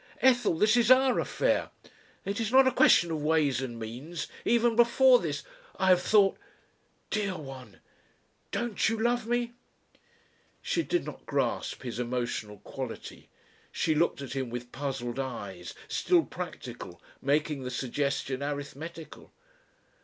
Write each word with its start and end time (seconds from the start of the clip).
Ethel! 0.19 0.57
this 0.57 0.75
is 0.75 0.89
our 0.89 1.19
affair. 1.19 1.69
It 2.25 2.39
is 2.39 2.51
not 2.51 2.65
a 2.65 2.71
question 2.71 3.11
of 3.11 3.21
ways 3.21 3.61
and 3.61 3.77
means 3.77 4.27
even 4.43 4.75
before 4.75 5.19
this 5.19 5.43
I 5.77 5.89
have 5.89 6.01
thought... 6.01 6.39
Dear 7.11 7.37
one! 7.37 7.81
don't 8.49 8.89
you 8.89 8.97
love 8.99 9.27
me?" 9.27 9.53
She 10.59 10.81
did 10.81 11.05
not 11.05 11.27
grasp 11.27 11.83
his 11.83 11.99
emotional 11.99 12.57
quality. 12.63 13.29
She 13.71 13.93
looked 13.93 14.23
at 14.23 14.33
him 14.33 14.49
with 14.49 14.71
puzzled 14.71 15.19
eyes 15.19 15.75
still 15.87 16.25
practical 16.25 16.99
making 17.21 17.61
the 17.61 17.69
suggestion 17.69 18.41
arithmetical. 18.41 19.31